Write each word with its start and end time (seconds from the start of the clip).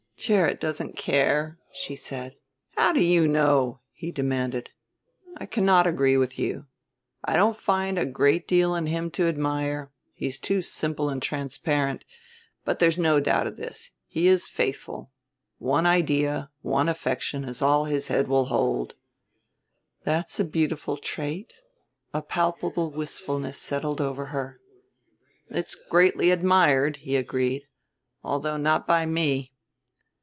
"Gerrit 0.23 0.59
doesn't 0.59 0.95
care," 0.95 1.57
she 1.71 1.95
said. 1.95 2.35
"How 2.77 2.93
do 2.93 2.99
you 2.99 3.27
know?" 3.27 3.79
he 3.91 4.11
demanded. 4.11 4.69
"I 5.37 5.47
cannot 5.47 5.87
agree 5.87 6.15
with 6.15 6.37
you. 6.37 6.67
I 7.25 7.35
don't 7.35 7.55
find 7.55 7.97
a 7.97 8.05
great 8.05 8.47
deal 8.47 8.75
in 8.75 8.85
him 8.85 9.09
to 9.13 9.27
admire, 9.27 9.91
he 10.13 10.27
is 10.27 10.37
too 10.37 10.61
simple 10.61 11.09
and 11.09 11.23
transparent; 11.23 12.05
but 12.63 12.77
there's 12.77 12.99
no 12.99 13.19
doubt 13.19 13.47
of 13.47 13.57
this, 13.57 13.93
he 14.05 14.27
is 14.27 14.47
faithful. 14.47 15.09
One 15.57 15.87
idea, 15.87 16.51
one 16.61 16.87
affection, 16.87 17.43
is 17.43 17.63
all 17.63 17.85
his 17.85 18.07
head 18.09 18.27
will 18.27 18.45
hold." 18.45 18.93
"That's 20.03 20.39
a 20.39 20.45
beautiful 20.45 20.97
trait." 20.97 21.55
A 22.13 22.21
palpable 22.21 22.91
wistfulness 22.91 23.57
settled 23.59 23.99
over 23.99 24.27
her. 24.27 24.59
"It's 25.49 25.73
greatly 25.73 26.29
admired," 26.29 26.97
he 26.97 27.15
agreed; 27.15 27.63
"although 28.23 28.57
not 28.57 28.85
by 28.85 29.07
me. 29.07 29.47